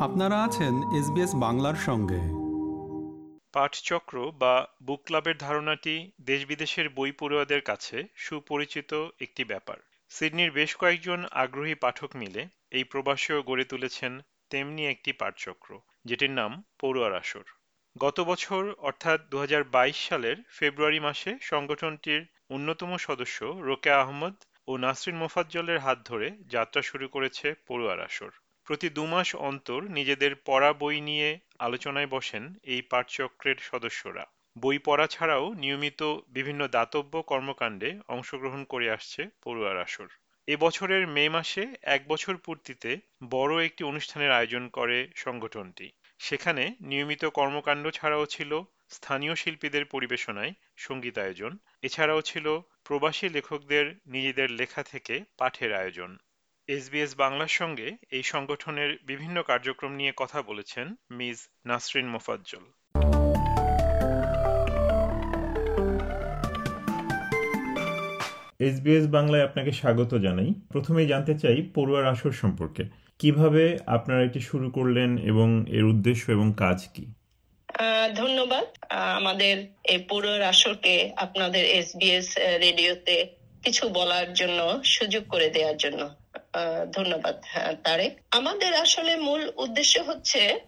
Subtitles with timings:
[0.00, 2.20] আপনারা আছেন এসবিএস বাংলার সঙ্গে।
[3.52, 9.76] পাঠচক্র বা বুক ক্লাবের ধারণাটি দেশ বিদেশের বই পড়ুয়াদের কাছে সুপরিচিত একটি ব্যাপার।
[10.08, 14.20] সিডনির বেশ কয়েকজন আগ্রহী পাঠক মিলে এই প্রবাসেও গড়ে তুলেছেন
[14.50, 17.44] তেমনি একটি পাঠচক্র, যেটির নাম পড়ুয়ার আসর।
[17.98, 24.34] গত বছর, অর্থাৎ দু হাজার বাইশ সালের ফেব্রুয়ারি মাসে সংগঠনটির অন্যতম সদস্য রোকেয়া আহমদ
[24.68, 28.30] ও নাসরিন মোফাজ্জলের হাত ধরে যাত্রা শুরু করেছে পড়ুয়ার আসর।
[28.68, 34.24] প্রতি দুমাস অন্তর নিজেদের পড়া বই নিয়ে আলোচনায় বসেন এই পাঠচক্রের সদস্যরা।
[34.56, 40.08] বই পড়া ছাড়াও নিয়মিত বিভিন্ন দাতব্য কর্মকাণ্ডে অংশগ্রহণ করে আসছে পড়ুয়ার আসর।
[40.48, 42.98] এ বছরের মে মাসে এক বছর পূর্তিতে
[43.30, 51.58] বড় একটি অনুষ্ঠানের আয়োজন করে সংগঠনটি। সেখানে নিয়মিত কর্মকাণ্ড ছাড়াও ছিল স্থানীয় শিল্পীদের পরিবেশনায় সঙ্গীতায়োজন।
[51.82, 52.46] এছাড়াও ছিল
[52.84, 56.18] প্রবাসী লেখকদের নিজেদের লেখা থেকে পাঠের আয়োজন।
[56.68, 62.64] এসবিএস বাংলার সঙ্গে এই সংগঠনের বিভিন্ন কার্যক্রম নিয়ে কথা বলেছেন মিস নাসরিন মোফাজ্জল।
[68.58, 72.84] এসবিএস বাংলায় আপনাকে স্বাগত জানাই। প্রথমেই জানতে চাই পড়ুয়ার আসর সম্পর্কে।
[73.18, 77.06] কীভাবে আপনারা এটি শুরু করলেন এবং এর উদ্দেশ্য এবং কাজ কি?
[78.16, 83.26] ধন্যবাদ। আমাদের এই পড়ুয়ার আসরকে আপনাদের এসবিএস রেডিওতে
[83.64, 86.17] কিছু বলার জন্য সুযোগ করে দেওয়ার জন্য।
[86.92, 87.42] ধন্যবাদ
[87.84, 90.60] তারেক। আমাদের আসলে মূল উদ্দেশ্য হচ্ছে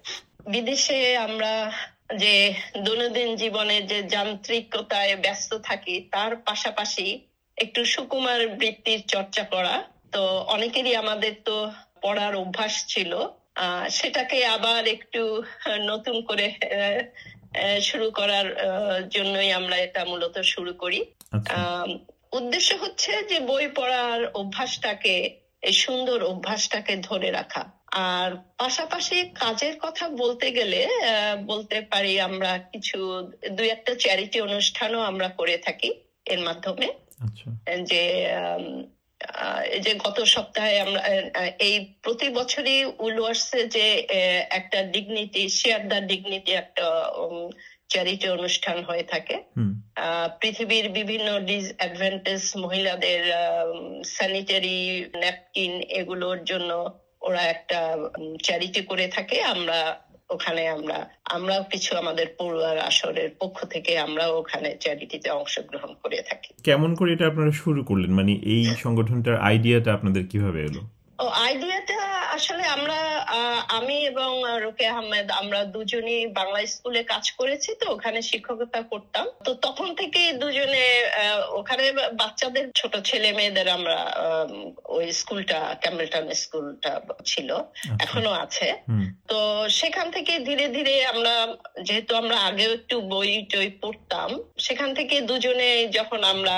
[0.49, 1.73] বিদেশে আমরা
[2.17, 7.21] যে দৈনন্দিন জীবনে যে যান্ত্রিকতায় ব্যস্ত থাকি তার পাশাপাশি
[7.57, 13.19] একটু সুকুমার বৃত্তির চর্চা করা। তো অনেকেরই আমাদের তো পড়ার অভ্যাস ছিল
[13.91, 15.43] সেটাকে আবার একটু
[15.81, 16.55] নতুন করে
[17.81, 18.57] শুরু করার
[19.11, 21.87] জন্যই আমরা এটা মূলত শুরু করি। আচ্ছা।
[22.33, 27.63] উদ্দেশ্য হচ্ছে যে বই পড়ার অভ্যাসটাকে এই সুন্দর অভ্যাসটাকে ধরে রাখা
[28.09, 30.81] আর পাশাপাশি কাজের কথা বলতে গেলে
[31.47, 32.99] বলতে পারি আমরা কিছু
[33.57, 35.91] দুই একটা চ্যারিটি অনুষ্ঠানও আমরা করে থাকি
[36.27, 36.89] এর মাধ্যমে
[37.25, 37.47] আচ্ছা।
[37.91, 38.05] যে
[39.85, 41.03] যে গত সপ্তাহে আমরা
[41.61, 43.87] এই প্রতি বছরই উলওয়ার্সে যে
[44.51, 46.87] একটা ডিগনিটি শেয়ার দ্য ডিগনিটি একটা
[47.93, 49.37] চ্যারিটি অনুষ্ঠান হয়ে থাকে।
[50.41, 53.23] পৃথিবীর বিভিন্ন ডিসঅ্যাডভান্টেজ মহিলাদের
[54.17, 54.79] স্যানিটারি
[55.23, 56.71] ন্যাপকিন এগুলোর জন্য
[57.23, 57.79] ওরা একটা
[58.47, 59.81] চ্যারিটি করে থাকে। আমরা
[60.35, 60.99] ওখানে আমরা
[61.37, 67.11] আমরাও কিছু আমাদের পড়ুয়ার আসরের পক্ষ থেকে আমরাও ওখানে চ্যারিটিতে অংশগ্রহণ করে থাকি। কেমন করে
[67.13, 68.13] এটা আপনারা শুরু করলেন?
[68.19, 70.83] মানে এই সংগঠনটার আইডিয়াটা আপনাদের কীভাবে এলো?
[71.23, 71.99] ও আইডিয়াটা
[72.41, 72.99] আসলে আমরা
[73.79, 74.31] আমি এবং
[74.65, 80.21] রোকে আহমেদ আমরা দুজনই বাংলা স্কুলে কাজ করেছি তো ওখানে শিক্ষকতা করতাম। তো তখন থেকে
[80.33, 80.85] দুজনে
[81.51, 83.99] ওখানে বাচ্চাদের ছোট ছেলে মেয়েদের আমরা
[84.89, 86.93] ওই স্কুলটা ক্যামেলটন স্কুলটা
[87.25, 88.69] ছিল আচ্ছা। এখনও আছে।
[89.31, 89.39] তো
[89.71, 91.35] সেখান থেকে ধীরে ধীরে আমরা
[91.83, 96.57] যেহেতু আমরা আগেও একটু বই টই পড়তাম সেখান থেকে দুজনে যখন আমরা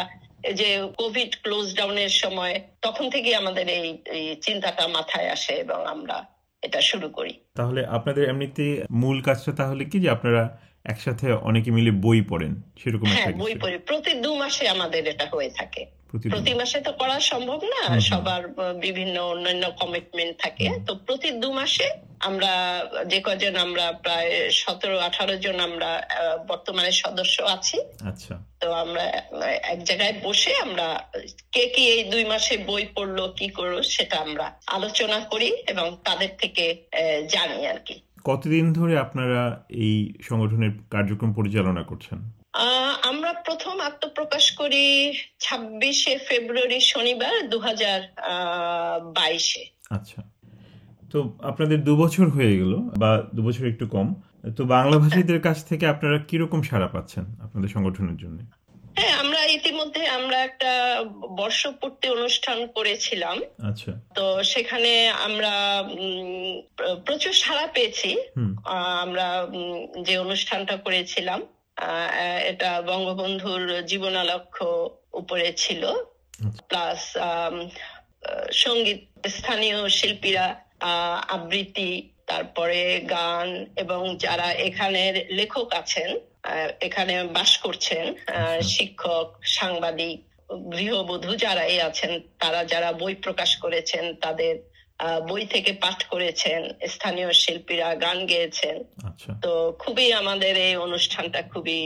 [0.54, 6.24] যে কোভিড ক্লোজ ডাউনের সময় তখন থেকে আমাদের এই চিন্তাটা মাথায় আসে এবং আমরা
[6.62, 11.90] এটা শুরু করি। তাহলে আপনাদের এমনিতে মূল কাজটা তাহলে কি যে আপনারা একসাথে অনেকে মিলে
[11.90, 12.62] বই পড়েন?
[12.84, 15.86] সেরকম হ্যাঁ বই পড়ি। প্রতি দু মাসে আমাদের এটা হয়ে থাকে।
[16.30, 18.48] প্রতি মাসে। তো করা সম্ভব না। সবার
[18.80, 21.90] বিভিন্ন অন্যান্য কমিটমেন্ট থাকে। তো প্রতি দু মাসে
[22.22, 22.52] আমরা
[23.06, 25.90] যে কজন আমরা প্রায় সতেরো আঠারো জন আমরা
[26.48, 27.76] বর্তমানে সদস্য আছি।
[28.10, 29.04] আচ্ছা। তো আমরা
[29.74, 30.86] এক জায়গায় বসে আমরা
[31.52, 36.30] কে কি এই দুই মাসে বই পড়ল কি করল সেটা আমরা আলোচনা করি এবং তাদের
[36.38, 36.64] থেকে
[37.28, 42.18] জানি আর কি। কতদিন ধরে আপনারা এই সংগঠনের কার্যক্রম পরিচালনা করছেন?
[43.02, 44.84] আমরা প্রথম আত্মপ্রকাশ করি
[45.40, 48.00] ছাব্বিশে ফেব্রুয়ারি শনিবার দু হাজার
[49.14, 50.31] বাইশে। আচ্ছা।
[51.12, 54.14] তো আপনাদের দু বছর হয়ে গেল বা দু বছর একটু কম।
[54.56, 58.38] তো বাংলা ভাষীদের কাছ থেকে আপনারা কীরকম সাড়া পাচ্ছেন আপনাদের সংগঠনের জন্য?
[58.96, 61.04] হ্যাঁ আমরা ইতিমধ্যে আমরা একটা
[61.36, 63.40] বর্ষপূর্তি অনুষ্ঠান করেছিলাম।
[63.70, 65.84] আচ্ছা। তো সেখানে আমরা
[67.06, 68.18] প্রচুর সাড়া পেয়েছি।
[69.02, 69.46] আমরা
[70.02, 71.42] যে অনুষ্ঠানটা করেছিলাম
[72.44, 75.82] এটা বঙ্গবন্ধুর জীবনালক্ষ্য উপরে ছিল।
[76.68, 77.16] প্লাস
[78.52, 80.61] সংগীত স্থানীয় শিল্পীরা
[81.28, 81.90] আবৃত্তি
[82.26, 82.80] তারপরে
[83.10, 86.10] গান এবং যারা এখানের লেখক আছেন
[86.80, 90.18] এখানে বাস করছেন আচ্ছা। শিক্ষক সাংবাদিক
[90.70, 94.54] গৃহবধূ যারাই আছেন তারা যারা বই প্রকাশ করেছেন তাদের
[95.28, 96.60] বই থেকে পাঠ করেছেন
[96.94, 98.76] স্থানীয় শিল্পীরা গান গেয়েছেন
[99.08, 99.52] আচ্ছা। তো
[99.82, 101.80] খুবই আমাদের এই অনুষ্ঠানটা খুবই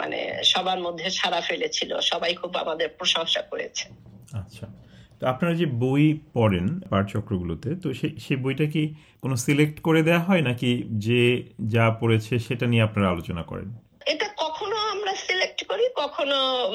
[0.00, 0.20] মানে
[0.52, 3.86] সবার মধ্যে সারা ফেলেছিল সবাই খুব আমাদের প্রশংসা করেছে
[4.34, 4.66] আচ্ছা
[5.20, 10.18] তো আপনারা যে বই পড়েন পাঠচক্রগুলোতে তো সেই সেই বইটা কি কোনো সিলেক্ট করে দেয়া
[10.18, 13.74] হয় নাকি যে যা পড়েছে সেটা নিয়ে আপনারা আলোচনা করেন?
[14.06, 16.72] এটা কখনো আমরা সিলেক্ট করি কখনো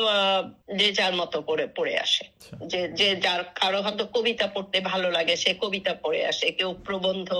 [0.77, 5.11] যে যার মতো করে পড়ে আসে। আচ্ছা। যে যে যার কারও হয়তো কবিতা পড়তে ভালো
[5.11, 7.33] লাগে সে কবিতা পড়ে আসে। কেউ প্রবন্ধ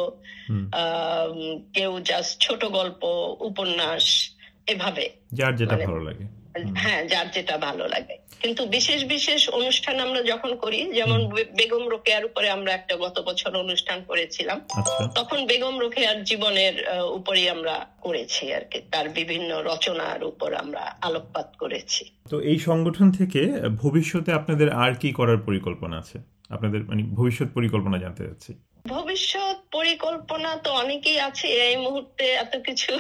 [1.73, 3.03] কেউ জাস্ট ছোট গল্প
[3.39, 4.35] উপন্যাস
[4.67, 6.40] এভাবে। যার যেটা মানে- ভালো লাগে।
[6.75, 12.25] হ্যাঁ যার যেটা ভালো লাগে। কিন্তু বিশেষ বিশেষ অনুষ্ঠান আমরা যখন করি যেমন বেগম রোকেয়ার
[12.25, 16.73] উপরে আমরা একটা গত বছর অনুষ্ঠান করেছিলাম আচ্ছা। তখন বেগম রোকেয়ার জীবনের
[17.11, 23.11] উপরই আমরা করেছি আর কি। তার বিভিন্ন রচনার উপর আমরা আলোকপাত করেছি। তো এই সংগঠন
[23.11, 23.41] থেকে
[23.75, 26.17] ভবিষ্যতে আপনাদের আর কি করার পরিকল্পনা আছে?
[26.49, 28.53] আপনাদের মানে ভবিষ্যৎ পরিকল্পনা জানতে চাচ্ছি।
[28.87, 29.50] ভবিষ্যৎ
[29.91, 32.91] পরিকল্পনা তো অনেকেই আছে। এই মুহূর্তে এত কিছু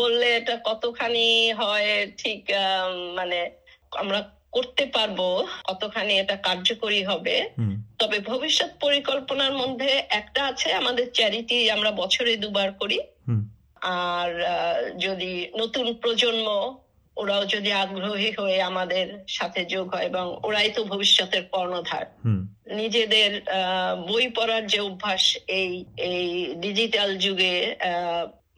[0.00, 2.40] বললে এটা কতখানি হয় ঠিক
[3.18, 3.38] মানে
[4.02, 4.20] আমরা
[4.52, 5.18] করতে পারব
[5.68, 7.36] কতখানি এটা কার্যকরী হবে।
[7.98, 12.98] তবে ভবিষ্যৎ পরিকল্পনার মধ্যে একটা আছে আমাদের চ্যারিটি আমরা বছরে দুবার করি।
[14.10, 14.30] আর
[14.98, 16.48] যদি নতুন প্রজন্ম
[17.16, 22.06] ওরাও যদি আগ্রহী হয়ে আমাদের সাথে যোগ হয় এবং ওরাই তো ভবিষ্যতের কর্ণধার।
[22.66, 23.42] নিজেদের
[24.08, 27.76] বই পড়ার যে অভ্যাস এই এই ডিজিটাল যুগে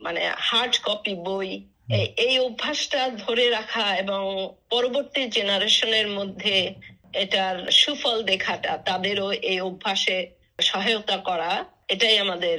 [0.00, 6.74] মানে হার্ড কপি বই এই- অভ্যাসটা ধরে রাখা এবং পরবর্তী জেনারেশনের মধ্যে
[7.12, 10.26] এটার সুফল দেখাটা তাদেরও এই অভ্যাসে
[10.60, 12.58] সহায়তা করা এটাই আমাদের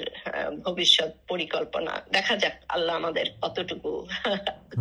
[0.66, 4.08] ভবিষ্যৎ পরিকল্পনা। দেখা যাক আল্লাহ আমাদের কতটুকু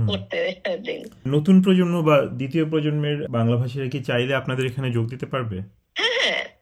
[0.09, 5.27] করতে দিন। নতুন প্রজন্ম বা দ্বিতীয় প্রজন্মের বাংলা ভাষীরা কি চাইলে আপনাদের এখানে যোগ দিতে
[5.27, 5.86] পারবে?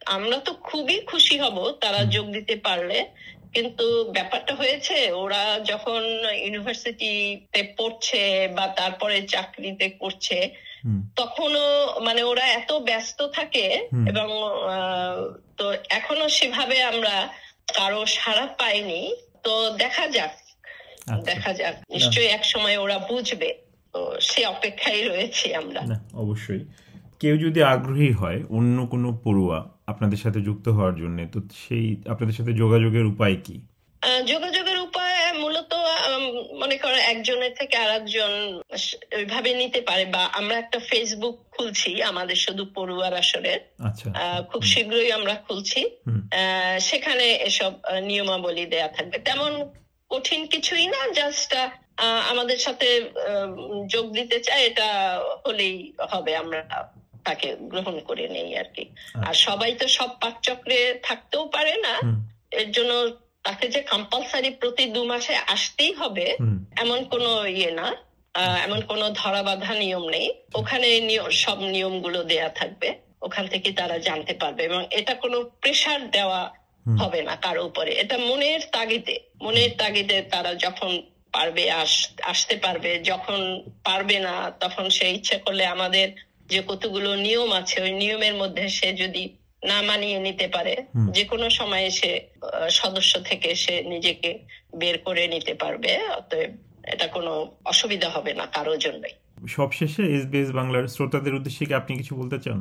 [0.06, 2.98] আমরা তো খুবই খুশি হব তারা যোগ দিতে পারলে।
[3.52, 6.00] কিন্তু ব্যাপারটা হয়েছে ওরা যখন
[6.44, 10.38] ইউনিভার্সিটিতে পড়ছে বা তারপরে চাকরিতে করছে
[11.16, 11.66] তখনও
[12.00, 13.66] মানে ওরা এত ব্যস্ত থাকে
[14.08, 14.28] এবং
[14.74, 15.18] আহ,
[15.56, 17.28] তো এখনও সেভাবে আমরা
[17.74, 19.02] কারও সাড়া পাইনি।
[19.42, 20.32] তো দেখা যাক
[21.06, 23.50] আচ্ছা। দেখা যাক। নিশ্চয়ই এক সময় ওরা বুঝবে।
[23.94, 25.80] তো সে অপেক্ষায় রয়েছি আমরা।
[26.14, 26.62] অবশ্যই।
[27.24, 32.34] কেউ যদি আগ্রহী হয় অন্য কোনো পড়ুয়া আপনাদের সাথে যুক্ত হওয়ার জন্য তো সেই আপনাদের
[32.34, 33.56] সাথে যোগাযোগের উপায় কি?
[34.26, 35.72] যোগাযোগের উপায় মূলত
[36.60, 38.32] মনে করো একজনের থেকে আর একজন
[39.16, 44.62] ওইভাবে নিতে পারে বা আমরা একটা ফেসবুক খুলছি আমাদের শুধু পড়ুয়ার আসরের আচ্ছা। আহ, খুব
[44.62, 45.80] শীঘ্রই আমরা খুলছি।
[46.80, 47.72] সেখানে এসব
[48.02, 49.52] নিয়মাবলী দেয়া থাকবে। তেমন
[50.10, 51.50] কঠিন কিছুই না জাস্ট
[52.30, 52.88] আমাদের সাথে
[53.86, 54.88] যোগ দিতে চাই এটা
[55.46, 55.76] হলেই
[56.10, 56.60] হবে আমরা।
[57.24, 58.84] তাকে গ্রহণ করে নেই আর কি।
[59.26, 61.98] আর সবাই তো সব পাঠচক্রে থাকতেও পারে না।
[62.50, 66.36] এর জন্য তাকে যে কম্পালসারি প্রতি দু মাসে আসতেই হবে
[66.76, 67.94] এমন কোনো ইয়ে না।
[68.34, 73.72] আহ, এমন কোনো ধরা বাঁধা নিয়ম নেই। ওখানে নিয়- সব নিয়মগুলো দেয়া থাকবে। ওখান থেকে
[73.72, 76.50] তারা জানতে পারবে এবং এটা কোনো প্রেসার দেওয়া
[77.00, 82.98] হবে না কারও উপরে। এটা মনের তাগিদে। মনের তাগিদে তারা যখন পারবে আস- আসতে পারবে
[82.98, 86.08] যখন পারবে না তখন সে ইচ্ছে করলে আমাদের
[86.46, 90.74] যে কতগুলো নিয়ম আছে ওই নিয়মের মধ্যে সে যদি না মানিয়ে নিতে পারে।
[91.10, 92.10] যে কোনো সময়ে সে
[92.70, 94.38] সদস্য থেকে সে নিজেকে
[94.76, 96.50] বের করে নিতে পারবে অতএব
[96.84, 97.32] এটা কোনো
[97.64, 99.14] অসুবিধা হবে না কারোর জন্যই।
[99.48, 102.60] সবশেষে এসবিএস বাংলার শ্রোতাদের উদ্দেশ্যে কি আপনি কিছু বলতে চান?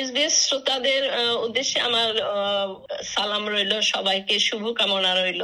[0.00, 1.02] এসবিএস শ্রোতাদের
[1.42, 2.10] উদ্দেশ্যে আমার
[3.04, 5.42] সালাম রইল সবাইকে শুভকামনা রইল।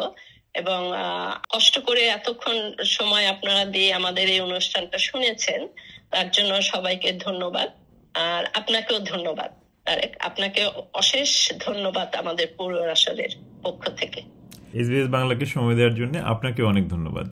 [0.54, 5.68] এবং আহ, কষ্ট করে এতক্ষণ সময় আপনারা দিয়ে আমাদের এই অনুষ্ঠানটা শুনেছেন
[6.10, 7.70] তার জন্য সবাইকে ধন্যবাদ।
[8.14, 9.50] আর আপনাকেও ধন্যবাদ
[9.84, 13.30] তারেক। আপনাকে অশেষ ধন্যবাদ আমাদের পূর্ব আসরের
[13.62, 14.22] পক্ষ থেকে।
[14.74, 17.26] এসবিএস বাংলাকে সময় দেওয়ার জন্য আপনাকে অনেক ধন্যবাদ।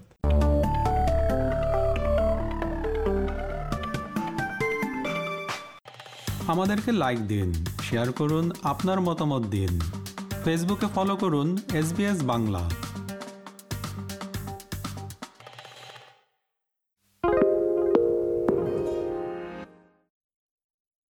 [6.48, 9.80] আমাদেরকে লাইক দিন শেয়ার করুন আপনার মতামত দিন।
[10.44, 12.89] ফেসবুকে ফলো করুন এস বাংলা।